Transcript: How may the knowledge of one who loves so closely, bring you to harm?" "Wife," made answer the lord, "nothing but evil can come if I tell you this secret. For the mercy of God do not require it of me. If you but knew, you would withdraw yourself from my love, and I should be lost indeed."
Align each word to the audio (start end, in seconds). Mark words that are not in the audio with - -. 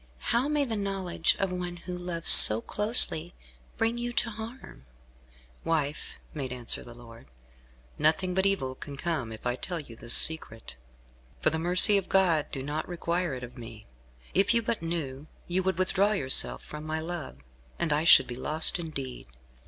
How 0.31 0.47
may 0.47 0.63
the 0.65 0.75
knowledge 0.75 1.35
of 1.37 1.51
one 1.51 1.77
who 1.77 1.95
loves 1.95 2.31
so 2.31 2.59
closely, 2.59 3.35
bring 3.77 3.99
you 3.99 4.11
to 4.13 4.31
harm?" 4.31 4.87
"Wife," 5.63 6.15
made 6.33 6.51
answer 6.51 6.81
the 6.81 6.95
lord, 6.95 7.27
"nothing 7.99 8.33
but 8.33 8.47
evil 8.47 8.73
can 8.73 8.97
come 8.97 9.31
if 9.31 9.45
I 9.45 9.55
tell 9.55 9.79
you 9.79 9.95
this 9.95 10.15
secret. 10.15 10.75
For 11.39 11.51
the 11.51 11.59
mercy 11.59 11.97
of 11.99 12.09
God 12.09 12.47
do 12.51 12.63
not 12.63 12.89
require 12.89 13.35
it 13.35 13.43
of 13.43 13.59
me. 13.59 13.85
If 14.33 14.55
you 14.55 14.63
but 14.63 14.81
knew, 14.81 15.27
you 15.45 15.61
would 15.61 15.77
withdraw 15.77 16.13
yourself 16.13 16.63
from 16.63 16.83
my 16.83 16.99
love, 16.99 17.37
and 17.77 17.93
I 17.93 18.03
should 18.03 18.25
be 18.25 18.35
lost 18.35 18.79
indeed." 18.79 19.27